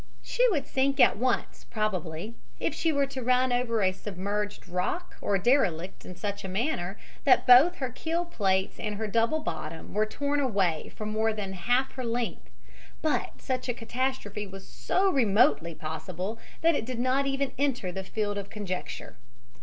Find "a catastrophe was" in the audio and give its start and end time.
13.69-14.67